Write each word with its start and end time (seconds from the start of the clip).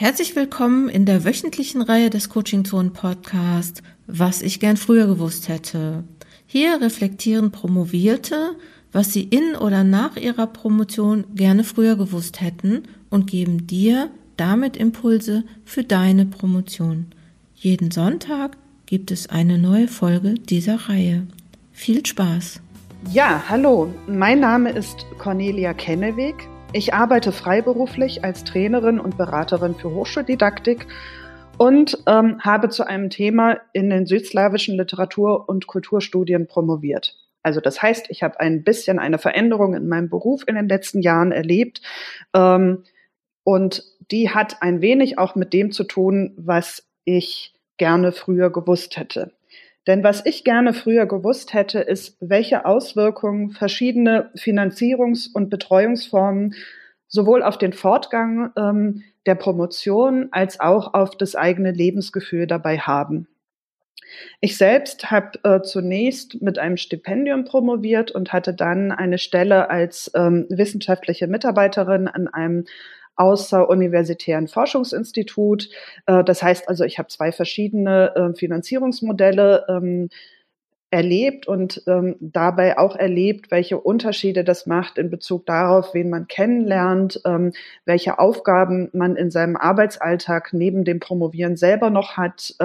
Herzlich 0.00 0.34
willkommen 0.34 0.88
in 0.88 1.04
der 1.04 1.26
wöchentlichen 1.26 1.82
Reihe 1.82 2.08
des 2.08 2.30
Coaching 2.30 2.64
Zone 2.64 2.88
Podcast, 2.88 3.82
was 4.06 4.40
ich 4.40 4.58
gern 4.58 4.78
früher 4.78 5.06
gewusst 5.06 5.50
hätte. 5.50 6.04
Hier 6.46 6.80
reflektieren 6.80 7.50
Promovierte, 7.50 8.56
was 8.92 9.12
sie 9.12 9.24
in 9.24 9.54
oder 9.56 9.84
nach 9.84 10.16
ihrer 10.16 10.46
Promotion 10.46 11.26
gerne 11.34 11.64
früher 11.64 11.96
gewusst 11.96 12.40
hätten 12.40 12.84
und 13.10 13.26
geben 13.30 13.66
dir 13.66 14.08
damit 14.38 14.78
Impulse 14.78 15.44
für 15.66 15.84
deine 15.84 16.24
Promotion. 16.24 17.08
Jeden 17.54 17.90
Sonntag 17.90 18.56
gibt 18.86 19.10
es 19.10 19.28
eine 19.28 19.58
neue 19.58 19.86
Folge 19.86 20.32
dieser 20.32 20.76
Reihe. 20.88 21.26
Viel 21.72 22.06
Spaß! 22.06 22.62
Ja, 23.12 23.44
hallo, 23.50 23.92
mein 24.06 24.40
Name 24.40 24.70
ist 24.70 25.04
Cornelia 25.18 25.74
Kenneweg. 25.74 26.49
Ich 26.72 26.94
arbeite 26.94 27.32
freiberuflich 27.32 28.22
als 28.22 28.44
Trainerin 28.44 29.00
und 29.00 29.16
Beraterin 29.16 29.74
für 29.74 29.90
Hochschuldidaktik 29.90 30.86
und 31.58 31.98
ähm, 32.06 32.40
habe 32.40 32.68
zu 32.68 32.86
einem 32.86 33.10
Thema 33.10 33.58
in 33.72 33.90
den 33.90 34.06
südslawischen 34.06 34.76
Literatur- 34.76 35.48
und 35.48 35.66
Kulturstudien 35.66 36.46
promoviert. 36.46 37.16
Also 37.42 37.60
das 37.60 37.82
heißt, 37.82 38.06
ich 38.10 38.22
habe 38.22 38.38
ein 38.38 38.62
bisschen 38.62 39.00
eine 39.00 39.18
Veränderung 39.18 39.74
in 39.74 39.88
meinem 39.88 40.08
Beruf 40.08 40.44
in 40.46 40.54
den 40.54 40.68
letzten 40.68 41.02
Jahren 41.02 41.32
erlebt. 41.32 41.82
Ähm, 42.34 42.84
und 43.42 43.82
die 44.12 44.30
hat 44.30 44.62
ein 44.62 44.80
wenig 44.80 45.18
auch 45.18 45.34
mit 45.34 45.52
dem 45.52 45.72
zu 45.72 45.82
tun, 45.82 46.34
was 46.36 46.86
ich 47.04 47.52
gerne 47.78 48.12
früher 48.12 48.50
gewusst 48.50 48.96
hätte. 48.96 49.32
Denn 49.86 50.04
was 50.04 50.24
ich 50.26 50.44
gerne 50.44 50.72
früher 50.74 51.06
gewusst 51.06 51.54
hätte, 51.54 51.80
ist, 51.80 52.16
welche 52.20 52.66
Auswirkungen 52.66 53.50
verschiedene 53.50 54.30
Finanzierungs- 54.36 55.32
und 55.32 55.48
Betreuungsformen 55.48 56.54
sowohl 57.08 57.42
auf 57.42 57.58
den 57.58 57.72
Fortgang 57.72 58.52
ähm, 58.56 59.02
der 59.26 59.34
Promotion 59.34 60.28
als 60.32 60.60
auch 60.60 60.94
auf 60.94 61.16
das 61.16 61.34
eigene 61.34 61.72
Lebensgefühl 61.72 62.46
dabei 62.46 62.78
haben. 62.78 63.26
Ich 64.40 64.56
selbst 64.56 65.10
habe 65.10 65.38
äh, 65.44 65.62
zunächst 65.62 66.42
mit 66.42 66.58
einem 66.58 66.76
Stipendium 66.76 67.44
promoviert 67.44 68.10
und 68.10 68.32
hatte 68.32 68.54
dann 68.54 68.92
eine 68.92 69.18
Stelle 69.18 69.70
als 69.70 70.10
ähm, 70.14 70.46
wissenschaftliche 70.48 71.26
Mitarbeiterin 71.26 72.08
an 72.08 72.28
einem 72.28 72.64
außeruniversitären 73.20 74.48
Forschungsinstitut. 74.48 75.68
Äh, 76.06 76.24
das 76.24 76.42
heißt 76.42 76.68
also, 76.68 76.84
ich 76.84 76.98
habe 76.98 77.08
zwei 77.08 77.30
verschiedene 77.30 78.14
äh, 78.16 78.36
Finanzierungsmodelle 78.36 79.66
ähm, 79.68 80.08
erlebt 80.92 81.46
und 81.46 81.84
ähm, 81.86 82.16
dabei 82.18 82.76
auch 82.76 82.96
erlebt, 82.96 83.52
welche 83.52 83.78
Unterschiede 83.78 84.42
das 84.42 84.66
macht 84.66 84.98
in 84.98 85.08
Bezug 85.08 85.46
darauf, 85.46 85.94
wen 85.94 86.10
man 86.10 86.26
kennenlernt, 86.26 87.20
ähm, 87.24 87.52
welche 87.84 88.18
Aufgaben 88.18 88.88
man 88.92 89.14
in 89.14 89.30
seinem 89.30 89.54
Arbeitsalltag 89.54 90.52
neben 90.52 90.82
dem 90.84 90.98
Promovieren 90.98 91.56
selber 91.56 91.90
noch 91.90 92.16
hat, 92.16 92.56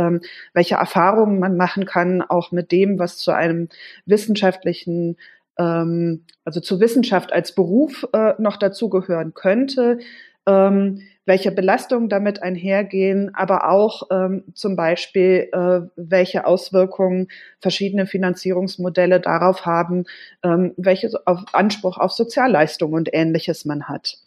welche 0.54 0.76
Erfahrungen 0.76 1.38
man 1.38 1.56
machen 1.56 1.86
kann, 1.86 2.24
auch 2.24 2.52
mit 2.52 2.72
dem, 2.72 2.98
was 2.98 3.18
zu 3.18 3.32
einem 3.32 3.70
wissenschaftlichen 4.06 5.18
also 5.58 6.60
zur 6.60 6.82
Wissenschaft 6.82 7.32
als 7.32 7.56
Beruf 7.56 8.06
äh, 8.12 8.34
noch 8.40 8.58
dazugehören 8.58 9.34
könnte, 9.34 10.00
ähm, 10.48 11.02
welche 11.26 11.52
Belastungen 11.52 12.08
damit 12.08 12.44
einhergehen, 12.44 13.34
aber 13.34 13.70
auch 13.70 14.04
ähm, 14.12 14.44
zum 14.54 14.76
Beispiel, 14.76 15.50
äh, 15.52 15.82
welche 15.96 16.46
Auswirkungen 16.46 17.30
verschiedene 17.60 18.06
Finanzierungsmodelle 18.06 19.20
darauf 19.20 19.66
haben, 19.66 20.06
ähm, 20.44 20.74
welche 20.78 21.10
auf 21.26 21.44
Anspruch 21.54 21.98
auf 21.98 22.12
Sozialleistungen 22.12 22.94
und 22.94 23.10
ähnliches 23.12 23.66
man 23.66 23.88
hat. 23.88 24.18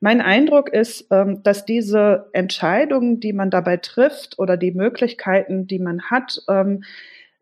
Mein 0.00 0.20
Eindruck 0.20 0.68
ist, 0.68 1.06
ähm, 1.10 1.42
dass 1.42 1.64
diese 1.64 2.28
Entscheidungen, 2.32 3.20
die 3.20 3.32
man 3.32 3.50
dabei 3.50 3.78
trifft 3.78 4.38
oder 4.38 4.56
die 4.56 4.72
Möglichkeiten, 4.72 5.66
die 5.66 5.78
man 5.78 6.02
hat, 6.10 6.42
ähm, 6.48 6.84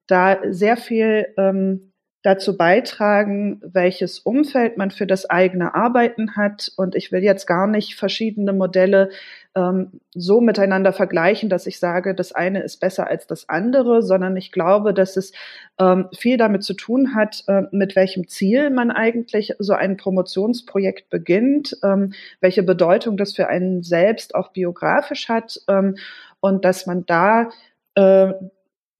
da 0.06 0.38
sehr 0.50 0.76
viel 0.76 1.26
ähm, 1.36 1.92
dazu 2.24 2.56
beitragen, 2.56 3.60
welches 3.62 4.18
Umfeld 4.18 4.78
man 4.78 4.90
für 4.90 5.06
das 5.06 5.28
eigene 5.28 5.74
Arbeiten 5.74 6.36
hat. 6.36 6.72
Und 6.74 6.94
ich 6.94 7.12
will 7.12 7.22
jetzt 7.22 7.46
gar 7.46 7.66
nicht 7.66 7.96
verschiedene 7.96 8.54
Modelle 8.54 9.10
ähm, 9.54 10.00
so 10.14 10.40
miteinander 10.40 10.94
vergleichen, 10.94 11.50
dass 11.50 11.66
ich 11.66 11.78
sage, 11.78 12.14
das 12.14 12.32
eine 12.32 12.62
ist 12.62 12.80
besser 12.80 13.08
als 13.08 13.26
das 13.26 13.50
andere, 13.50 14.02
sondern 14.02 14.38
ich 14.38 14.52
glaube, 14.52 14.94
dass 14.94 15.18
es 15.18 15.32
ähm, 15.78 16.08
viel 16.16 16.38
damit 16.38 16.64
zu 16.64 16.72
tun 16.72 17.14
hat, 17.14 17.44
äh, 17.46 17.64
mit 17.72 17.94
welchem 17.94 18.26
Ziel 18.26 18.70
man 18.70 18.90
eigentlich 18.90 19.52
so 19.58 19.74
ein 19.74 19.98
Promotionsprojekt 19.98 21.10
beginnt, 21.10 21.76
ähm, 21.82 22.14
welche 22.40 22.62
Bedeutung 22.62 23.18
das 23.18 23.34
für 23.34 23.48
einen 23.48 23.82
selbst 23.82 24.34
auch 24.34 24.48
biografisch 24.48 25.28
hat 25.28 25.60
ähm, 25.68 25.96
und 26.40 26.64
dass 26.64 26.86
man 26.86 27.04
da 27.04 27.50
äh, 27.96 28.32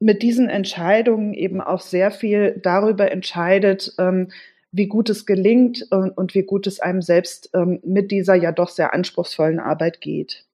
mit 0.04 0.22
diesen 0.22 0.50
Entscheidungen 0.50 1.32
eben 1.32 1.62
auch 1.62 1.80
sehr 1.80 2.10
viel 2.10 2.60
darüber 2.62 3.10
entscheidet, 3.10 3.94
ähm, 3.98 4.28
wie 4.70 4.86
gut 4.86 5.08
es 5.08 5.24
gelingt 5.24 5.86
und, 5.90 6.10
und, 6.10 6.34
wie 6.34 6.42
gut 6.42 6.66
es 6.66 6.78
einem 6.78 7.00
selbst 7.00 7.48
ähm, 7.54 7.80
mit 7.82 8.10
dieser 8.10 8.34
ja 8.34 8.52
doch 8.52 8.68
sehr 8.68 8.92
anspruchsvollen 8.92 9.60
Arbeit 9.60 10.02
geht. 10.02 10.44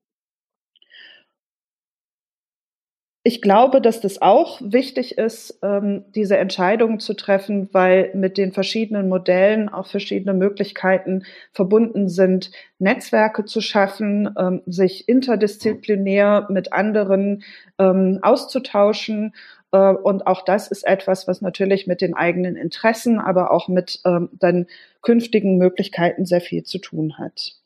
Ich 3.23 3.43
glaube, 3.43 3.83
dass 3.83 4.01
das 4.01 4.23
auch 4.23 4.63
wichtig 4.63 5.19
ist, 5.19 5.59
ähm, 5.63 6.07
diese 6.15 6.39
Entscheidungen 6.39 7.01
zu 7.01 7.13
treffen, 7.13 7.69
weil 7.73 8.11
mit 8.15 8.39
den 8.39 8.53
verschiedenen 8.53 9.11
Modellen 9.11 9.69
auch 9.69 9.89
verschiedene 9.89 10.33
Möglichkeiten 10.33 11.25
verbunden 11.53 12.09
sind, 12.09 12.51
Netzwerke 12.79 13.45
zu 13.45 13.61
schaffen, 13.61 14.35
ähm, 14.39 14.63
sich 14.65 15.07
interdisziplinär 15.07 16.47
mit 16.49 16.73
anderen 16.73 17.43
ähm, 17.79 18.21
auszutauschen. 18.23 19.35
Äh, 19.71 19.93
und 19.93 20.27
auch 20.27 20.43
das 20.43 20.69
ist 20.69 20.87
etwas, 20.87 21.29
was 21.29 21.43
natürlich 21.43 21.87
mit 21.87 22.01
den 22.01 22.15
eigenen 22.15 22.57
Interessen, 22.57 23.19
aber 23.19 23.51
auch 23.51 23.69
mit 23.69 24.01
dann 24.03 24.67
künftigen 25.03 25.59
Möglichkeiten 25.59 26.25
sehr 26.25 26.41
viel 26.41 26.63
zu 26.63 26.79
tun 26.79 27.19
hat. 27.19 27.61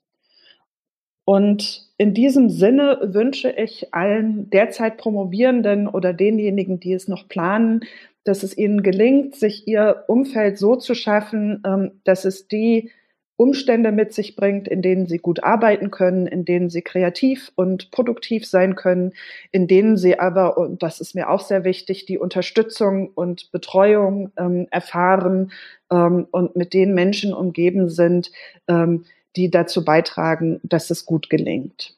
Und 1.24 1.88
in 1.96 2.14
diesem 2.14 2.50
Sinne 2.50 2.98
wünsche 3.02 3.50
ich 3.50 3.94
allen 3.94 4.50
derzeit 4.50 4.96
Promovierenden 4.96 5.86
oder 5.86 6.12
denjenigen, 6.12 6.80
die 6.80 6.92
es 6.92 7.08
noch 7.08 7.28
planen, 7.28 7.80
dass 8.24 8.42
es 8.42 8.56
ihnen 8.56 8.82
gelingt, 8.82 9.36
sich 9.36 9.68
ihr 9.68 10.04
Umfeld 10.08 10.58
so 10.58 10.76
zu 10.76 10.94
schaffen, 10.94 11.62
ähm, 11.64 12.00
dass 12.04 12.24
es 12.24 12.48
die 12.48 12.90
Umstände 13.36 13.90
mit 13.90 14.12
sich 14.12 14.36
bringt, 14.36 14.68
in 14.68 14.80
denen 14.80 15.06
sie 15.06 15.18
gut 15.18 15.42
arbeiten 15.42 15.90
können, 15.90 16.26
in 16.26 16.44
denen 16.44 16.70
sie 16.70 16.82
kreativ 16.82 17.50
und 17.56 17.90
produktiv 17.90 18.46
sein 18.46 18.76
können, 18.76 19.12
in 19.50 19.66
denen 19.66 19.96
sie 19.96 20.18
aber, 20.18 20.56
und 20.56 20.82
das 20.84 21.00
ist 21.00 21.14
mir 21.14 21.28
auch 21.28 21.40
sehr 21.40 21.64
wichtig, 21.64 22.06
die 22.06 22.18
Unterstützung 22.18 23.10
und 23.14 23.50
Betreuung 23.50 24.30
ähm, 24.36 24.68
erfahren 24.70 25.50
ähm, 25.90 26.28
und 26.30 26.54
mit 26.54 26.74
den 26.74 26.94
Menschen 26.94 27.34
umgeben 27.34 27.88
sind, 27.88 28.30
ähm, 28.68 29.04
die 29.36 29.50
dazu 29.50 29.84
beitragen, 29.84 30.60
dass 30.62 30.90
es 30.90 31.06
gut 31.06 31.28
gelingt. 31.30 31.96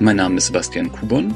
Mein 0.00 0.16
Name 0.16 0.36
ist 0.36 0.46
Sebastian 0.46 0.90
Kubon 0.90 1.34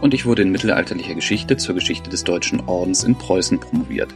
und 0.00 0.14
ich 0.14 0.24
wurde 0.24 0.42
in 0.42 0.50
mittelalterlicher 0.50 1.14
Geschichte 1.14 1.56
zur 1.56 1.74
Geschichte 1.74 2.10
des 2.10 2.24
Deutschen 2.24 2.60
Ordens 2.60 3.04
in 3.04 3.16
Preußen 3.16 3.60
promoviert. 3.60 4.14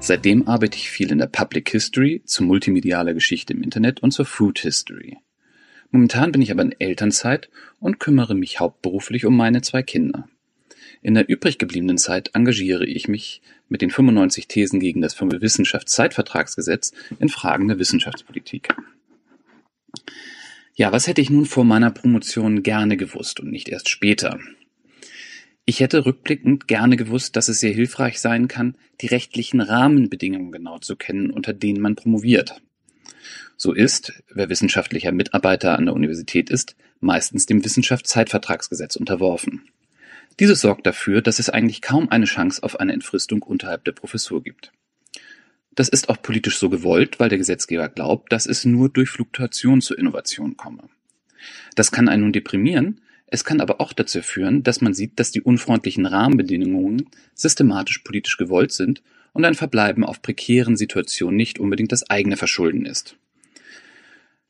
Seitdem 0.00 0.48
arbeite 0.48 0.78
ich 0.78 0.90
viel 0.90 1.12
in 1.12 1.18
der 1.18 1.26
Public 1.26 1.68
History, 1.68 2.22
zu 2.24 2.42
multimedialer 2.42 3.12
Geschichte 3.12 3.52
im 3.52 3.62
Internet 3.62 4.02
und 4.02 4.12
zur 4.12 4.24
Food 4.24 4.60
History. 4.60 5.18
Momentan 5.90 6.32
bin 6.32 6.40
ich 6.40 6.50
aber 6.50 6.62
in 6.62 6.74
Elternzeit 6.78 7.50
und 7.80 8.00
kümmere 8.00 8.34
mich 8.34 8.60
hauptberuflich 8.60 9.26
um 9.26 9.36
meine 9.36 9.60
zwei 9.60 9.82
Kinder. 9.82 10.26
In 11.02 11.14
der 11.14 11.28
übrig 11.28 11.58
gebliebenen 11.58 11.98
Zeit 11.98 12.30
engagiere 12.34 12.86
ich 12.86 13.08
mich 13.08 13.42
mit 13.70 13.80
den 13.80 13.90
95 13.90 14.48
Thesen 14.48 14.80
gegen 14.80 15.00
das 15.00 15.18
Wissenschaftszeitvertragsgesetz 15.18 16.92
in 17.18 17.30
Fragen 17.30 17.68
der 17.68 17.78
Wissenschaftspolitik. 17.78 18.74
Ja, 20.74 20.92
was 20.92 21.06
hätte 21.06 21.20
ich 21.20 21.30
nun 21.30 21.46
vor 21.46 21.64
meiner 21.64 21.90
Promotion 21.90 22.62
gerne 22.62 22.96
gewusst 22.96 23.40
und 23.40 23.50
nicht 23.50 23.68
erst 23.68 23.88
später? 23.88 24.38
Ich 25.64 25.80
hätte 25.80 26.04
rückblickend 26.04 26.68
gerne 26.68 26.96
gewusst, 26.96 27.36
dass 27.36 27.48
es 27.48 27.60
sehr 27.60 27.72
hilfreich 27.72 28.20
sein 28.20 28.48
kann, 28.48 28.76
die 29.00 29.06
rechtlichen 29.06 29.60
Rahmenbedingungen 29.60 30.52
genau 30.52 30.78
zu 30.78 30.96
kennen, 30.96 31.30
unter 31.30 31.52
denen 31.52 31.80
man 31.80 31.96
promoviert. 31.96 32.60
So 33.56 33.72
ist, 33.72 34.22
wer 34.32 34.48
wissenschaftlicher 34.48 35.12
Mitarbeiter 35.12 35.78
an 35.78 35.84
der 35.84 35.94
Universität 35.94 36.50
ist, 36.50 36.76
meistens 37.00 37.46
dem 37.46 37.64
Wissenschaftszeitvertragsgesetz 37.64 38.96
unterworfen. 38.96 39.68
Dieses 40.38 40.60
sorgt 40.60 40.86
dafür, 40.86 41.22
dass 41.22 41.38
es 41.38 41.50
eigentlich 41.50 41.82
kaum 41.82 42.08
eine 42.08 42.24
Chance 42.24 42.62
auf 42.62 42.80
eine 42.80 42.92
Entfristung 42.92 43.42
unterhalb 43.42 43.84
der 43.84 43.92
Professur 43.92 44.42
gibt. 44.42 44.72
Das 45.74 45.88
ist 45.88 46.08
auch 46.08 46.20
politisch 46.20 46.58
so 46.58 46.68
gewollt, 46.68 47.20
weil 47.20 47.28
der 47.28 47.38
Gesetzgeber 47.38 47.88
glaubt, 47.88 48.32
dass 48.32 48.46
es 48.46 48.64
nur 48.64 48.88
durch 48.88 49.10
Fluktuation 49.10 49.80
zur 49.80 49.98
Innovation 49.98 50.56
komme. 50.56 50.88
Das 51.74 51.92
kann 51.92 52.08
einen 52.08 52.22
nun 52.22 52.32
deprimieren, 52.32 53.00
es 53.26 53.44
kann 53.44 53.60
aber 53.60 53.80
auch 53.80 53.92
dazu 53.92 54.22
führen, 54.22 54.64
dass 54.64 54.80
man 54.80 54.92
sieht, 54.92 55.20
dass 55.20 55.30
die 55.30 55.42
unfreundlichen 55.42 56.04
Rahmenbedingungen 56.04 57.08
systematisch 57.34 57.98
politisch 57.98 58.36
gewollt 58.36 58.72
sind 58.72 59.02
und 59.32 59.44
ein 59.44 59.54
Verbleiben 59.54 60.04
auf 60.04 60.20
prekären 60.20 60.76
Situationen 60.76 61.36
nicht 61.36 61.60
unbedingt 61.60 61.92
das 61.92 62.10
eigene 62.10 62.36
Verschulden 62.36 62.84
ist. 62.86 63.16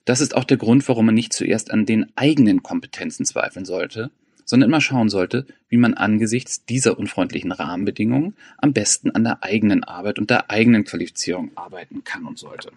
Das 0.07 0.23
ist 0.23 0.35
auch 0.35 0.45
der 0.45 0.57
Grund, 0.57 0.89
warum 0.89 1.07
man 1.07 1.15
nicht 1.15 1.35
zuerst 1.35 1.71
an 1.71 1.85
den 1.85 2.11
eigenen 2.17 2.63
Kompetenzen 2.63 3.27
zweifeln 3.27 3.67
sollte, 3.67 4.11
sondern 4.51 4.69
immer 4.69 4.81
schauen 4.81 5.09
sollte, 5.09 5.47
wie 5.69 5.77
man 5.77 5.95
angesichts 5.95 6.65
dieser 6.65 6.99
unfreundlichen 6.99 7.53
Rahmenbedingungen 7.53 8.35
am 8.59 8.73
besten 8.73 9.13
an 9.13 9.23
der 9.23 9.45
eigenen 9.45 9.85
Arbeit 9.85 10.19
und 10.19 10.29
der 10.29 10.51
eigenen 10.51 10.83
Qualifizierung 10.83 11.53
arbeiten 11.55 12.03
kann 12.03 12.27
und 12.27 12.37
sollte. 12.37 12.73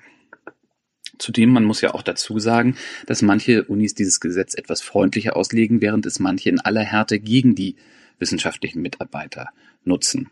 Zudem, 1.18 1.50
man 1.50 1.64
muss 1.64 1.81
ja 1.81 1.96
auch 1.96 2.04
dazu 2.04 2.38
sagen, 2.38 2.75
dass 3.08 3.24
manche 3.24 3.64
Unis 3.64 3.96
dieses 3.96 4.20
Gesetz 4.20 4.54
etwas 4.54 4.84
freundlicher 4.84 5.36
auslegen, 5.36 5.81
während 5.81 6.06
es 6.06 6.20
manche 6.20 6.50
in 6.50 6.60
aller 6.60 6.84
Härte 6.84 7.20
gegen 7.20 7.56
die 7.56 7.75
wissenschaftlichen 8.20 8.84
Mitarbeiter 8.84 9.50
nutzen. 9.84 10.30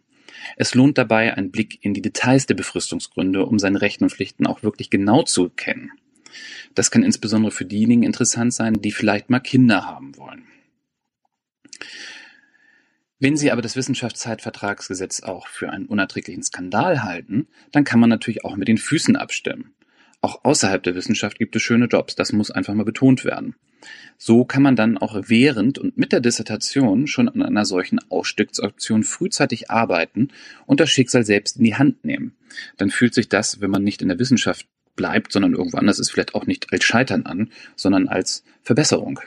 Es 0.57 0.75
lohnt 0.75 0.99
dabei 0.99 1.35
ein 1.35 1.49
Blick 1.49 1.79
in 1.81 1.95
die 1.95 2.03
Details 2.03 2.45
der 2.45 2.55
Befristungsgründe, 2.55 3.47
um 3.47 3.57
seine 3.57 3.81
Rechten 3.81 4.03
und 4.03 4.11
Pflichten 4.11 4.45
auch 4.45 4.61
wirklich 4.61 4.91
genau 4.91 5.23
zu 5.23 5.49
kennen. 5.49 5.91
Das 6.75 6.91
kann 6.91 7.01
insbesondere 7.01 7.51
für 7.51 7.65
diejenigen 7.65 8.03
interessant 8.03 8.53
sein, 8.53 8.75
die 8.75 8.91
vielleicht 8.91 9.31
mal 9.31 9.39
Kinder 9.39 9.88
haben 9.88 10.15
wollen. 10.17 10.43
Wenn 13.19 13.37
Sie 13.37 13.51
aber 13.51 13.61
das 13.61 13.75
Wissenschaftszeitvertragsgesetz 13.75 15.21
auch 15.21 15.47
für 15.47 15.69
einen 15.69 15.85
unerträglichen 15.85 16.43
Skandal 16.43 17.03
halten, 17.03 17.47
dann 17.71 17.83
kann 17.83 17.99
man 17.99 18.09
natürlich 18.09 18.43
auch 18.43 18.55
mit 18.55 18.67
den 18.67 18.79
Füßen 18.79 19.15
abstimmen. 19.15 19.75
Auch 20.21 20.43
außerhalb 20.43 20.81
der 20.83 20.95
Wissenschaft 20.95 21.37
gibt 21.37 21.55
es 21.55 21.61
schöne 21.61 21.85
Jobs, 21.85 22.15
das 22.15 22.31
muss 22.31 22.51
einfach 22.51 22.73
mal 22.73 22.85
betont 22.85 23.25
werden. 23.25 23.55
So 24.17 24.45
kann 24.45 24.61
man 24.61 24.75
dann 24.75 24.97
auch 24.97 25.15
während 25.27 25.79
und 25.79 25.97
mit 25.97 26.11
der 26.11 26.19
Dissertation 26.19 27.07
schon 27.07 27.27
an 27.27 27.41
einer 27.41 27.65
solchen 27.65 27.99
Ausstiegsoption 28.09 29.03
frühzeitig 29.03 29.71
arbeiten 29.71 30.29
und 30.67 30.79
das 30.79 30.91
Schicksal 30.91 31.25
selbst 31.25 31.57
in 31.57 31.63
die 31.63 31.75
Hand 31.75 32.05
nehmen. 32.05 32.35
Dann 32.77 32.91
fühlt 32.91 33.15
sich 33.15 33.29
das, 33.29 33.61
wenn 33.61 33.71
man 33.71 33.83
nicht 33.83 34.03
in 34.03 34.09
der 34.09 34.19
Wissenschaft 34.19 34.67
bleibt, 34.95 35.31
sondern 35.31 35.53
irgendwo 35.53 35.77
anders 35.77 35.99
ist, 35.99 36.11
vielleicht 36.11 36.35
auch 36.35 36.45
nicht 36.45 36.71
als 36.71 36.83
Scheitern 36.83 37.25
an, 37.25 37.51
sondern 37.75 38.07
als 38.07 38.43
Verbesserung. 38.61 39.19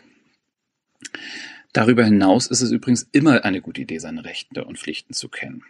Darüber 1.75 2.05
hinaus 2.05 2.47
ist 2.47 2.63
es 2.63 2.71
übrigens 2.71 3.09
immer 3.11 3.45
eine 3.45 3.61
gute 3.61 3.83
Idee, 3.83 3.99
seine 3.99 4.25
Rechte 4.25 4.65
und 4.65 4.79
Pflichten 4.79 5.13
zu 5.13 5.29
kennen. 5.29 5.65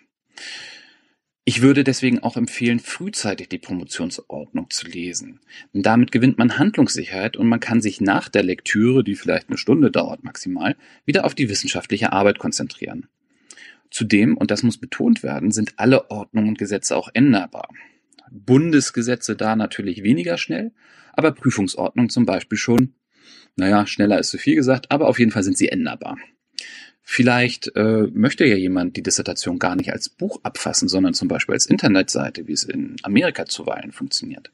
Ich 1.47 1.62
würde 1.62 1.83
deswegen 1.83 2.21
auch 2.21 2.37
empfehlen, 2.37 2.79
frühzeitig 2.79 3.49
die 3.49 3.59
Promotionsordnung 3.59 4.69
zu 4.69 4.87
lesen. 4.87 5.41
Damit 5.73 6.12
gewinnt 6.12 6.37
man 6.37 6.59
Handlungssicherheit 6.59 7.39
und 7.39 7.49
man 7.49 7.61
kann 7.61 7.81
sich 7.81 8.03
nach 8.03 8.29
der 8.29 8.43
Lektüre, 8.43 9.03
die 9.03 9.15
vielleicht 9.15 9.49
eine 9.49 9.56
Stunde 9.56 9.91
dauert 9.91 10.25
maximal, 10.25 10.77
wieder 11.06 11.25
auf 11.25 11.35
die 11.35 11.49
wissenschaftliche 11.49 12.12
Arbeit 12.12 12.39
konzentrieren. 12.39 13.09
Zudem, 13.91 14.37
und 14.37 14.51
das 14.51 14.62
muss 14.62 14.77
betont 14.77 15.23
werden, 15.23 15.53
sind 15.53 15.75
alle 15.79 16.11
Ordnungen 16.11 16.49
und 16.49 16.59
Gesetze 16.59 16.97
auch 16.97 17.09
änderbar. 17.15 17.69
Bundesgesetze 18.31 19.37
da 19.37 19.56
natürlich 19.56 20.03
weniger 20.03 20.37
schnell, 20.37 20.73
aber 21.15 21.33
Prüfungsordnung 21.33 22.11
zum 22.11 22.27
Beispiel 22.27 22.59
schon. 22.59 22.95
Naja, 23.56 23.87
schneller 23.87 24.19
ist 24.19 24.31
zu 24.31 24.39
viel 24.39 24.56
gesagt, 24.56 24.91
aber 24.91 25.09
auf 25.09 25.19
jeden 25.19 25.31
Fall 25.31 25.43
sind 25.43 25.56
sie 25.56 25.69
änderbar. 25.69 26.19
Vielleicht 27.06 27.77
äh, 27.77 28.09
möchte 28.15 28.47
ja 28.47 28.56
jemand 28.56 28.97
die 28.97 29.03
Dissertation 29.03 29.59
gar 29.59 29.77
nicht 29.77 29.93
als 29.93 30.09
Buch 30.09 30.41
abfassen, 30.43 30.89
sondern 30.89 31.12
zum 31.12 31.29
Beispiel 31.29 31.53
als 31.53 31.67
Internetseite, 31.67 32.49
wie 32.49 32.53
es 32.53 32.65
in 32.65 32.97
Amerika 33.03 33.45
zuweilen 33.45 33.93
funktioniert. 33.93 34.51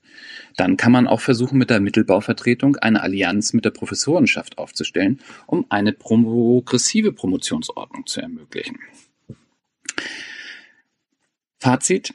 Dann 0.56 0.76
kann 0.76 0.90
man 0.90 1.06
auch 1.06 1.20
versuchen, 1.20 1.58
mit 1.58 1.70
der 1.70 1.78
Mittelbauvertretung 1.78 2.74
eine 2.76 3.02
Allianz 3.02 3.52
mit 3.52 3.64
der 3.64 3.70
Professorenschaft 3.70 4.58
aufzustellen, 4.58 5.20
um 5.46 5.64
eine 5.68 5.92
progressive 5.92 7.12
Promotionsordnung 7.12 8.06
zu 8.06 8.20
ermöglichen. 8.20 8.80
Fazit. 11.58 12.14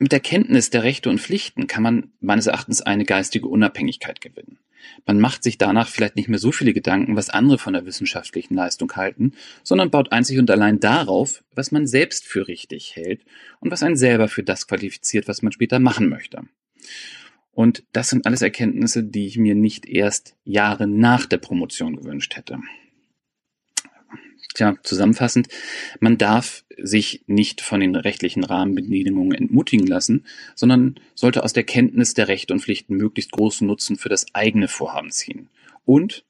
Mit 0.00 0.10
der 0.10 0.18
Kenntnis 0.18 0.70
der 0.70 0.82
Rechte 0.82 1.08
und 1.08 1.20
Pflichten 1.20 1.68
kann 1.68 1.84
man 1.84 2.12
meines 2.18 2.48
Erachtens 2.48 2.82
eine 2.82 3.04
geistige 3.04 3.46
Unabhängigkeit 3.46 4.20
gewinnen. 4.20 4.58
Man 5.06 5.20
macht 5.20 5.42
sich 5.42 5.58
danach 5.58 5.88
vielleicht 5.88 6.16
nicht 6.16 6.28
mehr 6.28 6.38
so 6.38 6.52
viele 6.52 6.72
Gedanken, 6.72 7.16
was 7.16 7.30
andere 7.30 7.58
von 7.58 7.72
der 7.72 7.86
wissenschaftlichen 7.86 8.54
Leistung 8.54 8.92
halten, 8.94 9.32
sondern 9.62 9.90
baut 9.90 10.12
einzig 10.12 10.38
und 10.38 10.50
allein 10.50 10.80
darauf, 10.80 11.42
was 11.54 11.72
man 11.72 11.86
selbst 11.86 12.26
für 12.26 12.48
richtig 12.48 12.96
hält 12.96 13.24
und 13.60 13.70
was 13.70 13.82
einen 13.82 13.96
selber 13.96 14.28
für 14.28 14.42
das 14.42 14.66
qualifiziert, 14.66 15.28
was 15.28 15.42
man 15.42 15.52
später 15.52 15.78
machen 15.78 16.08
möchte. 16.08 16.42
Und 17.52 17.84
das 17.92 18.08
sind 18.08 18.26
alles 18.26 18.42
Erkenntnisse, 18.42 19.04
die 19.04 19.26
ich 19.26 19.36
mir 19.36 19.54
nicht 19.54 19.86
erst 19.86 20.36
Jahre 20.44 20.86
nach 20.86 21.26
der 21.26 21.36
Promotion 21.36 21.96
gewünscht 21.96 22.36
hätte. 22.36 22.58
Tja, 24.54 24.76
zusammenfassend, 24.82 25.48
man 26.00 26.18
darf 26.18 26.64
sich 26.76 27.24
nicht 27.26 27.62
von 27.62 27.80
den 27.80 27.96
rechtlichen 27.96 28.44
Rahmenbedingungen 28.44 29.32
entmutigen 29.32 29.86
lassen, 29.86 30.26
sondern 30.54 31.00
sollte 31.14 31.42
aus 31.42 31.52
der 31.52 31.64
Kenntnis 31.64 32.14
der 32.14 32.28
Rechte 32.28 32.52
und 32.52 32.60
Pflichten 32.60 32.96
möglichst 32.96 33.32
großen 33.32 33.66
Nutzen 33.66 33.96
für 33.96 34.10
das 34.10 34.26
eigene 34.34 34.68
Vorhaben 34.68 35.10
ziehen. 35.10 35.48
Und 35.84 36.24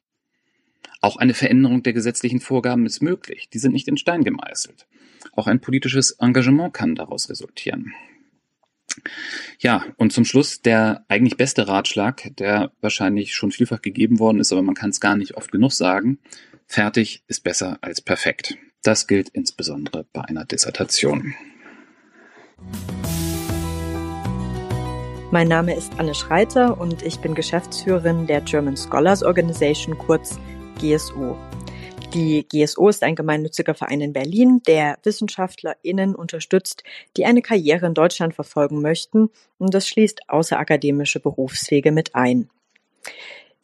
auch 1.01 1.17
eine 1.17 1.35
Veränderung 1.35 1.83
der 1.83 1.93
gesetzlichen 1.93 2.41
Vorgaben 2.41 2.87
ist 2.87 3.03
möglich. 3.03 3.49
Die 3.53 3.59
sind 3.59 3.73
nicht 3.73 3.89
in 3.89 3.97
Stein 3.97 4.23
gemeißelt. 4.23 4.87
Auch 5.35 5.49
ein 5.49 5.61
politisches 5.61 6.13
Engagement 6.13 6.73
kann 6.73 6.95
daraus 6.95 7.29
resultieren. 7.29 7.93
Ja, 9.59 9.85
und 9.97 10.13
zum 10.13 10.25
Schluss 10.25 10.63
der 10.63 11.05
eigentlich 11.09 11.37
beste 11.37 11.67
Ratschlag, 11.67 12.31
der 12.37 12.73
wahrscheinlich 12.81 13.35
schon 13.35 13.51
vielfach 13.51 13.83
gegeben 13.83 14.19
worden 14.19 14.39
ist, 14.39 14.53
aber 14.53 14.63
man 14.63 14.75
kann 14.75 14.91
es 14.91 15.01
gar 15.01 15.17
nicht 15.17 15.37
oft 15.37 15.51
genug 15.51 15.73
sagen. 15.73 16.19
Fertig 16.73 17.23
ist 17.29 17.45
besser 17.45 17.77
als 17.83 18.01
perfekt. 18.01 18.57
Das 18.83 19.07
gilt 19.07 19.29
insbesondere 19.29 20.07
bei 20.11 20.23
einer 20.23 20.47
Dissertation. 20.47 21.35
Mein 25.31 25.49
Name 25.49 25.77
ist 25.77 25.93
Anne 25.99 26.15
Schreiter 26.15 26.81
und 26.81 27.03
ich 27.03 27.19
bin 27.19 27.35
Geschäftsführerin 27.35 28.27
der 28.27 28.41
German 28.41 28.79
Scholars 28.79 29.23
Organization, 29.23 29.99
kurz 29.99 30.39
GSO. 30.81 31.37
Die 32.15 32.49
GSO 32.49 32.89
ist 32.89 33.03
ein 33.03 33.17
gemeinnütziger 33.17 33.75
Verein 33.75 34.01
in 34.01 34.15
Berlin, 34.15 34.63
der 34.67 34.97
WissenschaftlerInnen 35.03 36.15
unterstützt, 36.15 36.85
die 37.19 37.27
eine 37.27 37.43
Karriere 37.43 37.85
in 37.85 37.93
Deutschland 37.93 38.33
verfolgen 38.35 38.81
möchten 38.81 39.29
und 39.59 39.75
das 39.75 39.87
schließt 39.87 40.31
außerakademische 40.31 41.21
Berufswege 41.21 41.93
mit 41.93 42.15
ein. 42.15 42.49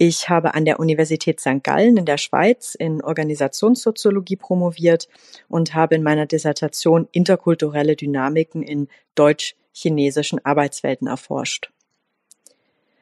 Ich 0.00 0.28
habe 0.28 0.54
an 0.54 0.64
der 0.64 0.78
Universität 0.78 1.40
St. 1.40 1.64
Gallen 1.64 1.96
in 1.96 2.04
der 2.04 2.18
Schweiz 2.18 2.76
in 2.76 3.02
Organisationssoziologie 3.02 4.36
promoviert 4.36 5.08
und 5.48 5.74
habe 5.74 5.96
in 5.96 6.04
meiner 6.04 6.24
Dissertation 6.24 7.08
interkulturelle 7.10 7.96
Dynamiken 7.96 8.62
in 8.62 8.86
deutsch-chinesischen 9.16 10.44
Arbeitswelten 10.44 11.08
erforscht. 11.08 11.72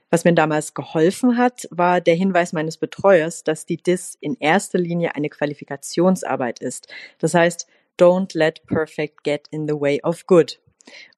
Was 0.09 0.25
mir 0.25 0.33
damals 0.33 0.73
geholfen 0.73 1.37
hat, 1.37 1.69
war 1.71 2.01
der 2.01 2.15
Hinweis 2.15 2.55
meines 2.55 2.79
Betreuers, 2.79 3.45
dass 3.45 3.67
die 3.67 3.77
DIS 3.77 4.17
in 4.23 4.39
erster 4.41 4.79
Linie 4.79 5.15
eine 5.15 5.29
Qualifikationsarbeit 5.29 6.61
ist. 6.61 6.89
Das 7.19 7.35
heißt, 7.35 7.67
don't 8.01 8.35
let 8.35 8.65
perfect 8.67 9.23
get 9.23 9.49
in 9.51 9.69
the 9.69 9.75
way 9.75 10.01
of 10.03 10.27
good. 10.27 10.59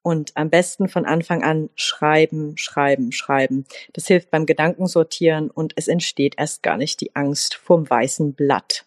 Und 0.03 0.33
am 0.37 0.51
besten 0.51 0.89
von 0.89 1.05
Anfang 1.05 1.43
an 1.43 1.71
schreiben, 1.75 2.57
schreiben, 2.57 3.13
schreiben. 3.13 3.67
Das 3.93 4.07
hilft 4.07 4.31
beim 4.31 4.47
Gedankensortieren 4.47 5.51
und 5.51 5.73
es 5.77 5.89
entsteht 5.89 6.35
erst 6.39 6.63
gar 6.63 6.77
nicht 6.77 7.01
die 7.01 7.15
Angst 7.15 7.55
vorm 7.55 7.89
weißen 7.89 8.33
Blatt. 8.33 8.85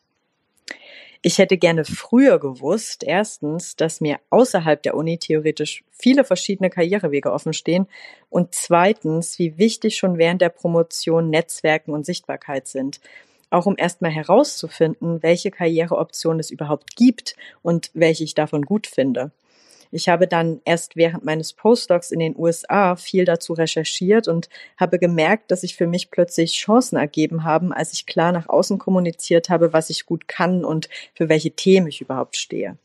Ich 1.24 1.38
hätte 1.38 1.58
gerne 1.58 1.86
früher 1.86 2.40
gewusst, 2.40 3.04
erstens, 3.04 3.76
dass 3.76 4.02
mir 4.02 4.20
außerhalb 4.32 4.82
der 4.82 4.96
Uni 4.96 5.20
theoretisch 5.20 5.84
viele 5.92 6.24
verschiedene 6.24 6.72
Karrierewege 6.72 7.32
offen 7.32 7.54
stehen 7.54 7.88
und 8.32 8.56
zweitens, 8.56 9.38
wie 9.38 9.60
wichtig 9.60 9.98
schon 9.98 10.18
während 10.18 10.42
der 10.42 10.50
Promotion 10.50 11.30
Netzwerken 11.30 11.92
und 11.92 12.08
Sichtbarkeit 12.08 12.68
sind. 12.68 13.00
Auch 13.52 13.68
um 13.68 13.76
erstmal 13.78 14.10
herauszufinden, 14.10 15.22
welche 15.22 15.52
Karriereoptionen 15.52 16.40
es 16.40 16.50
überhaupt 16.50 16.96
gibt 16.96 17.36
und 17.62 17.92
welche 17.94 18.24
ich 18.24 18.34
davon 18.34 18.64
gut 18.64 18.88
finde. 18.88 19.32
Ich 19.92 20.10
habe 20.10 20.28
dann 20.28 20.62
erst 20.66 20.96
während 20.96 21.26
meines 21.26 21.54
Postdocs 21.54 22.12
in 22.12 22.20
den 22.20 22.36
USA 22.38 22.96
viel 22.96 23.26
dazu 23.26 23.54
recherchiert 23.54 24.28
und 24.28 24.50
habe 24.78 25.00
gemerkt, 25.00 25.52
dass 25.52 25.62
sich 25.62 25.76
für 25.76 25.88
mich 25.88 26.12
plötzlich 26.12 26.54
Chancen 26.54 26.98
ergeben 26.98 27.44
haben, 27.44 27.74
als 27.74 27.94
ich 27.94 28.06
klar 28.06 28.32
nach 28.32 28.50
außen 28.50 28.78
kommuniziert 28.78 29.50
habe, 29.50 29.74
was 29.74 29.90
ich 29.90 30.06
gut 30.06 30.28
kann 30.28 30.64
und 30.64 30.90
für 31.14 31.30
welche 31.30 31.52
Themen 31.52 31.88
ich 31.88 32.02
überhaupt 32.02 32.38
stehe. 32.38 32.78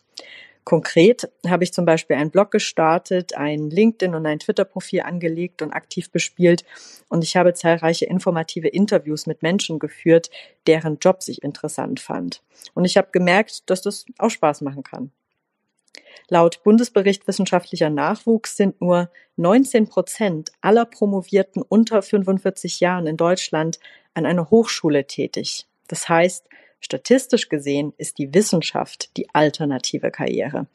Konkret 0.65 1.31
habe 1.47 1.63
ich 1.63 1.73
zum 1.73 1.85
Beispiel 1.85 2.17
einen 2.17 2.33
Blog 2.33 2.51
gestartet, 2.51 3.37
ein 3.37 3.71
LinkedIn 3.71 4.17
und 4.17 4.27
ein 4.27 4.41
Twitter-Profil 4.41 5.03
angelegt 5.03 5.63
und 5.63 5.73
aktiv 5.73 6.11
bespielt 6.11 6.65
und 7.09 7.23
ich 7.23 7.37
habe 7.37 7.55
zahlreiche 7.55 8.07
informative 8.07 8.67
Interviews 8.67 9.27
mit 9.27 9.43
Menschen 9.43 9.79
geführt, 9.79 10.29
deren 10.67 10.99
Jobs 10.99 11.29
ich 11.29 11.45
interessant 11.45 12.01
fand. 12.01 12.43
Und 12.75 12.85
ich 12.85 12.97
habe 12.97 13.11
gemerkt, 13.13 13.71
dass 13.71 13.81
das 13.81 14.07
auch 14.19 14.31
Spaß 14.31 14.63
machen 14.63 14.83
kann. 14.83 15.13
Laut 16.29 16.63
Bundesbericht 16.63 17.27
Wissenschaftlicher 17.27 17.91
Nachwuchs 17.91 18.57
sind 18.57 18.81
nur 18.81 19.11
19 19.37 19.89
Prozent 19.89 20.53
aller 20.61 20.85
Promovierten 20.85 21.63
unter 21.63 22.03
45 22.03 22.81
Jahren 22.81 23.07
in 23.07 23.17
Deutschland 23.17 23.79
an 24.15 24.27
einer 24.27 24.51
Hochschule 24.51 25.07
tätig. 25.07 25.67
Das 25.89 26.09
heißt, 26.09 26.49
Statistisch 26.81 27.49
gesehen 27.49 27.95
ist 27.97 28.19
die 28.19 28.33
Wissenschaft 28.33 29.17
die 29.17 29.29
alternative 29.35 30.11
Karriere. 30.11 30.67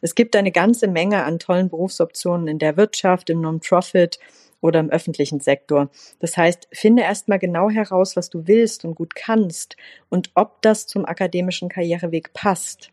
Es 0.00 0.14
gibt 0.14 0.34
eine 0.36 0.52
ganze 0.52 0.88
Menge 0.88 1.24
an 1.24 1.38
tollen 1.38 1.68
Berufsoptionen 1.68 2.48
in 2.48 2.58
der 2.58 2.76
Wirtschaft, 2.76 3.28
im 3.28 3.40
Non-Profit 3.40 4.18
oder 4.60 4.80
im 4.80 4.90
öffentlichen 4.90 5.40
Sektor. 5.40 5.90
Das 6.20 6.36
heißt, 6.36 6.68
finde 6.72 7.02
erstmal 7.02 7.38
genau 7.38 7.70
heraus, 7.70 8.16
was 8.16 8.30
du 8.30 8.46
willst 8.46 8.84
und 8.84 8.94
gut 8.94 9.14
kannst 9.14 9.76
und 10.08 10.30
ob 10.34 10.62
das 10.62 10.86
zum 10.86 11.04
akademischen 11.04 11.68
Karriereweg 11.68 12.32
passt. 12.32 12.90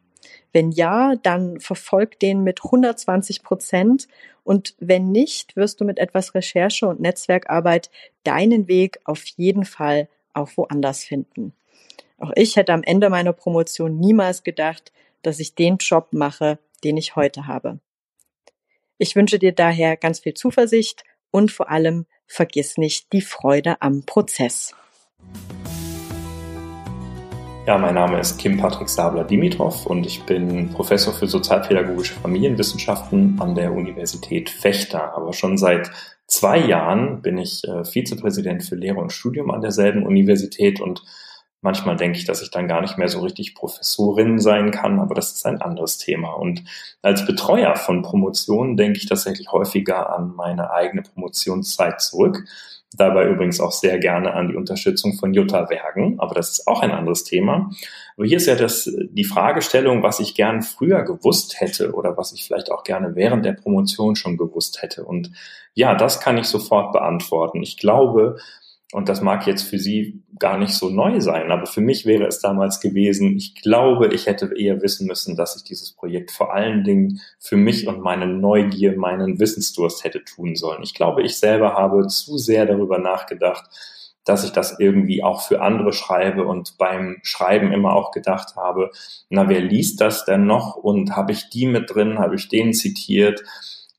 Wenn 0.54 0.72
ja, 0.72 1.16
dann 1.16 1.60
verfolg 1.60 2.20
den 2.20 2.44
mit 2.44 2.64
120 2.64 3.44
Prozent 3.44 4.08
und 4.44 4.76
wenn 4.80 5.12
nicht, 5.12 5.56
wirst 5.56 5.82
du 5.82 5.86
mit 5.86 5.98
etwas 5.98 6.36
Recherche 6.36 6.88
und 6.88 7.00
Netzwerkarbeit 7.00 7.90
deinen 8.24 8.68
Weg 8.68 9.00
auf 9.04 9.26
jeden 9.26 9.66
Fall 9.66 10.08
auch 10.34 10.50
woanders 10.56 11.04
finden. 11.04 11.54
Auch 12.18 12.32
ich 12.36 12.56
hätte 12.56 12.74
am 12.74 12.84
Ende 12.84 13.10
meiner 13.10 13.34
Promotion 13.34 14.00
niemals 14.00 14.44
gedacht, 14.44 14.92
dass 15.22 15.40
ich 15.40 15.56
den 15.56 15.78
Job 15.78 16.10
mache, 16.12 16.60
den 16.84 16.98
ich 16.98 17.16
heute 17.16 17.48
habe. 17.48 17.80
Ich 18.98 19.16
wünsche 19.16 19.40
dir 19.40 19.52
daher 19.52 19.98
ganz 19.98 20.20
viel 20.20 20.34
Zuversicht 20.34 21.04
und 21.32 21.52
vor 21.52 21.70
allem 21.70 22.06
vergiss 22.28 22.78
nicht 22.78 23.12
die 23.12 23.22
Freude 23.22 23.82
am 23.82 24.04
Prozess. 24.06 24.74
Ja, 27.68 27.80
mein 27.80 27.96
Name 27.96 28.20
ist 28.20 28.38
Kim 28.38 28.58
Patrick 28.58 28.90
Sabler-Dimitrov 28.90 29.88
und 29.88 30.06
ich 30.06 30.22
bin 30.24 30.70
Professor 30.70 31.12
für 31.12 31.26
sozialpädagogische 31.26 32.14
Familienwissenschaften 32.14 33.38
an 33.40 33.56
der 33.56 33.74
Universität 33.74 34.52
Fechter. 34.52 35.16
Aber 35.16 35.34
schon 35.34 35.58
seit 35.58 35.90
zwei 36.28 36.60
Jahren 36.60 37.24
bin 37.24 37.40
ich 37.40 37.64
äh, 37.68 37.84
Vizepräsident 37.84 38.64
für 38.64 38.76
Lehre 38.76 39.00
und 39.00 39.12
Studium 39.12 39.50
an 39.50 39.62
derselben 39.62 40.06
Universität 40.06 40.80
und 40.80 41.02
Manchmal 41.66 41.96
denke 41.96 42.20
ich, 42.20 42.26
dass 42.26 42.44
ich 42.44 42.52
dann 42.52 42.68
gar 42.68 42.82
nicht 42.82 43.00
mehr 43.00 43.08
so 43.08 43.22
richtig 43.22 43.56
Professorin 43.56 44.38
sein 44.38 44.70
kann, 44.70 45.00
aber 45.00 45.16
das 45.16 45.32
ist 45.32 45.48
ein 45.48 45.64
anderes 45.64 45.98
Thema. 45.98 46.34
Und 46.34 46.64
als 47.02 47.26
Betreuer 47.26 47.76
von 47.76 48.04
Promotionen 48.04 48.78
denke 48.78 49.00
ich 49.00 49.08
tatsächlich 49.08 49.52
häufiger 49.52 50.16
an 50.16 50.36
meine 50.36 50.70
eigene 50.70 51.02
Promotionszeit 51.02 52.02
zurück. 52.02 52.46
Dabei 52.94 53.28
übrigens 53.28 53.60
auch 53.60 53.72
sehr 53.72 54.00
gerne 54.00 54.34
an 54.34 54.48
die 54.48 54.56
Unterstützung 54.56 55.14
von 55.14 55.34
Jutta 55.34 55.70
Wergen, 55.70 56.20
aber 56.20 56.36
das 56.36 56.52
ist 56.52 56.68
auch 56.68 56.82
ein 56.82 56.92
anderes 56.92 57.24
Thema. 57.24 57.72
Aber 58.16 58.26
hier 58.26 58.38
ist 58.38 58.46
ja 58.46 58.56
das, 58.56 58.90
die 59.10 59.26
Fragestellung, 59.26 60.04
was 60.04 60.20
ich 60.20 60.36
gern 60.36 60.62
früher 60.62 61.04
gewusst 61.04 61.60
hätte 61.60 61.94
oder 61.94 62.16
was 62.16 62.32
ich 62.32 62.46
vielleicht 62.46 62.72
auch 62.72 62.84
gerne 62.84 63.16
während 63.16 63.46
der 63.46 63.54
Promotion 63.54 64.16
schon 64.16 64.38
gewusst 64.38 64.82
hätte. 64.82 65.04
Und 65.04 65.32
ja, 65.74 65.96
das 65.96 66.22
kann 66.22 66.38
ich 66.38 66.46
sofort 66.46 66.94
beantworten. 66.94 67.62
Ich 67.62 67.78
glaube, 67.78 68.38
und 68.92 69.10
das 69.10 69.22
mag 69.22 69.48
jetzt 69.48 69.64
für 69.64 69.80
Sie 69.80 70.24
gar 70.40 70.58
nicht 70.58 70.74
so 70.74 70.90
neu 70.90 71.20
sein, 71.20 71.52
aber 71.52 71.66
für 71.66 71.82
mich 71.82 72.06
wäre 72.06 72.26
es 72.28 72.40
damals 72.40 72.80
gewesen, 72.80 73.36
ich 73.36 73.56
glaube, 73.56 74.14
ich 74.14 74.28
hätte 74.28 74.52
eher 74.56 74.82
wissen 74.82 75.08
müssen, 75.08 75.36
dass 75.36 75.56
ich 75.56 75.64
dieses 75.64 75.92
Projekt 75.92 76.32
vor 76.32 76.54
allen 76.54 76.84
Dingen 76.84 77.20
für 77.40 77.58
mich 77.58 77.88
und 77.88 78.02
meine 78.02 78.28
Neugier, 78.28 78.98
meinen 78.98 79.40
Wissensdurst 79.40 80.04
hätte 80.04 80.24
tun 80.24 80.56
sollen. 80.56 80.84
Ich 80.84 80.94
glaube, 80.94 81.24
ich 81.24 81.38
selber 81.38 81.74
habe 81.74 82.08
zu 82.08 82.38
sehr 82.38 82.66
darüber 82.66 83.00
nachgedacht, 83.00 83.70
dass 84.26 84.44
ich 84.44 84.52
das 84.52 84.80
irgendwie 84.80 85.24
auch 85.24 85.42
für 85.42 85.62
andere 85.62 85.94
schreibe 85.94 86.46
und 86.46 86.78
beim 86.78 87.18
Schreiben 87.22 87.72
immer 87.72 87.94
auch 87.94 88.12
gedacht 88.12 88.56
habe, 88.56 88.92
na, 89.30 89.48
wer 89.48 89.62
liest 89.62 90.02
das 90.02 90.26
denn 90.26 90.46
noch 90.46 90.76
und 90.76 91.16
habe 91.16 91.32
ich 91.32 91.50
die 91.50 91.68
mit 91.68 91.94
drin, 91.94 92.20
habe 92.20 92.36
ich 92.36 92.50
den 92.50 92.74
zitiert? 92.74 93.44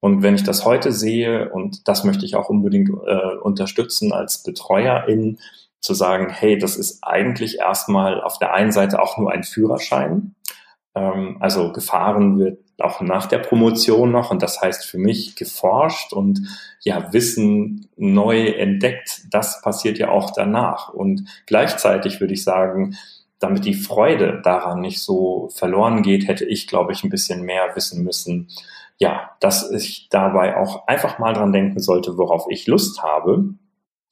Und 0.07 0.23
wenn 0.23 0.37
ich 0.37 0.45
das 0.45 0.65
heute 0.65 0.93
sehe, 0.93 1.51
und 1.51 1.89
das 1.89 2.05
möchte 2.05 2.25
ich 2.25 2.37
auch 2.37 2.49
unbedingt 2.49 2.91
äh, 2.91 3.37
unterstützen 3.43 4.13
als 4.13 4.45
Betreuerin, 4.45 5.41
zu 5.81 5.95
sagen, 5.95 6.29
hey, 6.31 6.57
das 6.57 6.77
ist 6.77 7.01
eigentlich 7.03 7.59
erstmal 7.59 8.21
auf 8.21 8.39
der 8.39 8.55
einen 8.55 8.71
Seite 8.71 9.03
auch 9.03 9.19
nur 9.19 9.33
ein 9.33 9.43
Führerschein. 9.43 10.37
Ähm, 10.95 11.39
also 11.41 11.73
gefahren 11.73 12.39
wird 12.39 12.61
auch 12.79 13.01
nach 13.01 13.27
der 13.27 13.41
Promotion 13.41 14.13
noch 14.13 14.31
und 14.31 14.45
das 14.45 14.63
heißt 14.63 14.85
für 14.85 14.99
mich 14.99 15.35
geforscht 15.35 16.13
und 16.13 16.41
ja, 16.83 17.13
Wissen 17.13 17.89
neu 17.97 18.47
entdeckt, 18.47 19.23
das 19.33 19.61
passiert 19.61 19.99
ja 19.99 20.11
auch 20.11 20.31
danach. 20.31 20.89
Und 20.91 21.29
gleichzeitig 21.47 22.21
würde 22.21 22.35
ich 22.35 22.45
sagen, 22.45 22.97
damit 23.41 23.65
die 23.65 23.75
Freude 23.75 24.41
daran 24.45 24.83
nicht 24.83 25.01
so 25.01 25.49
verloren 25.53 26.03
geht, 26.03 26.29
hätte 26.29 26.45
ich, 26.45 26.69
glaube 26.69 26.93
ich, 26.93 27.03
ein 27.03 27.11
bisschen 27.11 27.43
mehr 27.43 27.75
wissen 27.75 28.05
müssen, 28.05 28.47
ja, 28.99 29.31
dass 29.41 29.71
ich 29.71 30.09
dabei 30.11 30.57
auch 30.57 30.87
einfach 30.87 31.19
mal 31.19 31.35
dran 31.35 31.53
denken 31.53 31.81
sollte, 31.81 32.17
worauf 32.17 32.47
ich 32.49 32.67
Lust 32.67 33.03
habe. 33.03 33.55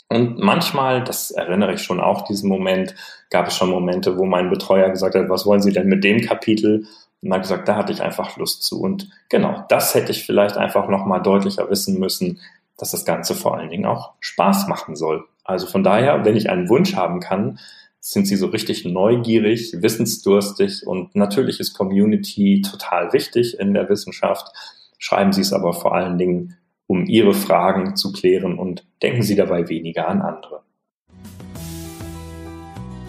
Und 0.08 0.38
manchmal, 0.38 1.02
das 1.02 1.30
erinnere 1.30 1.74
ich 1.74 1.82
schon 1.82 2.00
auch 2.00 2.22
diesen 2.22 2.48
Moment, 2.48 2.94
gab 3.30 3.48
es 3.48 3.56
schon 3.56 3.70
Momente, 3.70 4.18
wo 4.18 4.24
mein 4.26 4.50
Betreuer 4.50 4.90
gesagt 4.90 5.14
hat, 5.14 5.28
was 5.28 5.46
wollen 5.46 5.62
Sie 5.62 5.72
denn 5.72 5.88
mit 5.88 6.04
dem 6.04 6.20
Kapitel? 6.20 6.86
Und 7.22 7.30
dann 7.30 7.40
gesagt, 7.40 7.66
da 7.68 7.76
hatte 7.76 7.92
ich 7.92 8.02
einfach 8.02 8.36
Lust 8.36 8.62
zu. 8.62 8.80
Und 8.82 9.08
genau, 9.30 9.64
das 9.70 9.94
hätte 9.94 10.12
ich 10.12 10.26
vielleicht 10.26 10.58
einfach 10.58 10.88
nochmal 10.88 11.22
deutlicher 11.22 11.70
wissen 11.70 11.98
müssen, 11.98 12.40
dass 12.76 12.90
das 12.90 13.06
Ganze 13.06 13.34
vor 13.34 13.56
allen 13.56 13.70
Dingen 13.70 13.86
auch 13.86 14.12
Spaß 14.20 14.68
machen 14.68 14.94
soll. 14.94 15.24
Also 15.42 15.66
von 15.66 15.82
daher, 15.82 16.24
wenn 16.24 16.36
ich 16.36 16.50
einen 16.50 16.68
Wunsch 16.68 16.94
haben 16.94 17.20
kann, 17.20 17.58
sind 18.06 18.26
sie 18.26 18.36
so 18.36 18.48
richtig 18.48 18.84
neugierig, 18.84 19.74
wissensdurstig 19.80 20.86
und 20.86 21.16
natürlich 21.16 21.58
ist 21.58 21.72
Community 21.72 22.60
total 22.60 23.14
wichtig 23.14 23.58
in 23.58 23.72
der 23.72 23.88
Wissenschaft. 23.88 24.46
Schreiben 24.98 25.32
Sie 25.32 25.40
es 25.40 25.54
aber 25.54 25.72
vor 25.72 25.94
allen 25.94 26.18
Dingen, 26.18 26.54
um 26.86 27.06
Ihre 27.06 27.32
Fragen 27.32 27.96
zu 27.96 28.12
klären 28.12 28.58
und 28.58 28.86
denken 29.02 29.22
Sie 29.22 29.36
dabei 29.36 29.70
weniger 29.70 30.06
an 30.06 30.20
andere. 30.20 30.60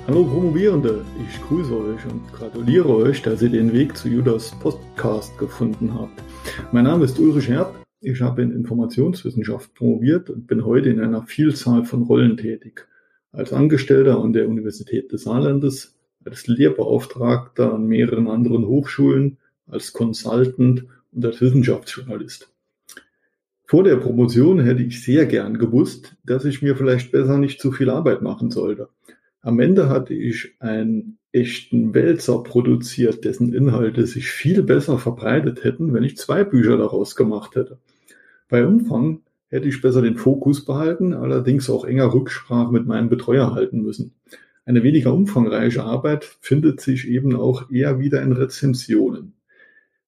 Hallo 0.07 0.23
Promovierende, 0.23 1.03
ich 1.29 1.41
grüße 1.41 1.77
euch 1.77 2.05
und 2.05 2.31
gratuliere 2.31 2.95
euch, 2.95 3.21
dass 3.21 3.41
ihr 3.41 3.49
den 3.49 3.73
Weg 3.73 3.97
zu 3.97 4.07
Judas 4.07 4.51
Podcast 4.61 5.37
gefunden 5.37 5.93
habt. 5.93 6.23
Mein 6.71 6.85
Name 6.85 7.03
ist 7.03 7.19
Ulrich 7.19 7.49
Herb, 7.49 7.75
ich 7.99 8.21
habe 8.21 8.43
in 8.43 8.51
Informationswissenschaft 8.51 9.73
promoviert 9.73 10.29
und 10.29 10.47
bin 10.47 10.63
heute 10.65 10.89
in 10.89 11.01
einer 11.01 11.23
Vielzahl 11.23 11.83
von 11.83 12.03
Rollen 12.03 12.37
tätig 12.37 12.87
als 13.35 13.53
Angestellter 13.53 14.19
an 14.19 14.33
der 14.33 14.47
Universität 14.47 15.11
des 15.11 15.23
Saarlandes, 15.23 15.95
als 16.23 16.47
Lehrbeauftragter 16.47 17.73
an 17.73 17.87
mehreren 17.87 18.27
anderen 18.27 18.65
Hochschulen, 18.65 19.37
als 19.67 19.93
Consultant 19.93 20.85
und 21.11 21.25
als 21.25 21.41
Wissenschaftsjournalist. 21.41 22.51
Vor 23.67 23.83
der 23.83 23.97
Promotion 23.97 24.59
hätte 24.59 24.83
ich 24.83 25.03
sehr 25.03 25.25
gern 25.25 25.57
gewusst, 25.57 26.15
dass 26.23 26.45
ich 26.45 26.61
mir 26.61 26.75
vielleicht 26.75 27.11
besser 27.11 27.37
nicht 27.37 27.59
zu 27.59 27.71
viel 27.71 27.89
Arbeit 27.89 28.21
machen 28.21 28.51
sollte. 28.51 28.89
Am 29.41 29.59
Ende 29.59 29.89
hatte 29.89 30.13
ich 30.13 30.55
einen 30.59 31.17
echten 31.31 31.93
Wälzer 31.93 32.41
produziert, 32.43 33.25
dessen 33.25 33.53
Inhalte 33.53 34.07
sich 34.07 34.29
viel 34.29 34.63
besser 34.63 34.97
verbreitet 34.97 35.63
hätten, 35.63 35.93
wenn 35.93 36.03
ich 36.03 36.17
zwei 36.17 36.43
Bücher 36.43 36.77
daraus 36.77 37.15
gemacht 37.15 37.55
hätte. 37.55 37.79
Bei 38.47 38.65
Umfang 38.65 39.21
hätte 39.49 39.67
ich 39.67 39.81
besser 39.81 40.01
den 40.01 40.17
Fokus 40.17 40.65
behalten, 40.65 41.13
allerdings 41.13 41.69
auch 41.69 41.85
enger 41.85 42.13
Rücksprache 42.13 42.71
mit 42.71 42.85
meinem 42.85 43.09
Betreuer 43.09 43.53
halten 43.53 43.81
müssen. 43.81 44.15
Eine 44.65 44.83
weniger 44.83 45.13
umfangreiche 45.13 45.83
Arbeit 45.83 46.25
findet 46.41 46.81
sich 46.81 47.07
eben 47.07 47.35
auch 47.35 47.69
eher 47.69 47.99
wieder 47.99 48.21
in 48.21 48.31
Rezensionen. 48.31 49.33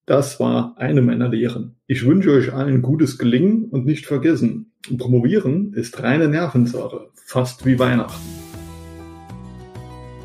Das 0.08 0.40
war 0.40 0.76
eine 0.78 1.02
meiner 1.02 1.30
Lehren. 1.30 1.76
Ich 1.86 2.06
wünsche 2.06 2.32
euch 2.32 2.54
allen 2.54 2.82
gutes 2.82 3.18
Gelingen 3.18 3.66
und 3.66 3.86
nicht 3.86 4.06
vergessen, 4.06 4.72
promovieren 4.98 5.74
ist 5.74 6.02
reine 6.02 6.30
Nervensache, 6.30 7.10
fast 7.14 7.66
wie 7.66 7.78
Weihnachten. 7.78 8.22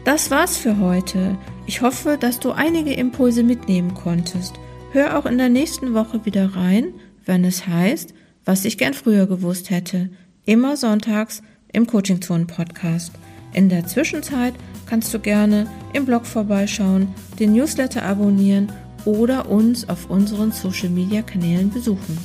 Das 0.04 0.30
war's 0.30 0.56
für 0.56 0.78
heute. 0.78 1.36
Ich 1.66 1.82
hoffe, 1.82 2.16
dass 2.18 2.40
du 2.40 2.52
einige 2.52 2.92
Impulse 2.92 3.42
mitnehmen 3.42 3.94
konntest. 3.94 4.54
Hör 4.92 5.18
auch 5.18 5.26
in 5.26 5.38
der 5.38 5.48
nächsten 5.48 5.94
Woche 5.94 6.24
wieder 6.24 6.56
rein, 6.56 6.94
wenn 7.24 7.44
es 7.44 7.66
heißt, 7.66 8.14
was 8.44 8.64
ich 8.64 8.78
gern 8.78 8.94
früher 8.94 9.26
gewusst 9.26 9.70
hätte. 9.70 10.10
Immer 10.44 10.76
sonntags 10.76 11.42
im 11.72 11.86
Coaching 11.86 12.20
Zone 12.20 12.46
Podcast. 12.46 13.12
In 13.52 13.68
der 13.68 13.86
Zwischenzeit 13.86 14.54
kannst 14.86 15.12
du 15.12 15.20
gerne 15.20 15.66
im 15.92 16.06
Blog 16.06 16.26
vorbeischauen, 16.26 17.08
den 17.38 17.52
Newsletter 17.52 18.02
abonnieren 18.02 18.72
oder 19.04 19.48
uns 19.50 19.88
auf 19.88 20.10
unseren 20.10 20.52
Social 20.52 20.88
Media 20.88 21.22
Kanälen 21.22 21.70
besuchen. 21.70 22.18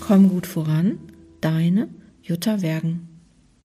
Komm 0.00 0.28
gut 0.28 0.46
voran, 0.46 0.98
deine 1.40 1.88
Jutta 2.22 2.62
Wergen. 2.62 3.13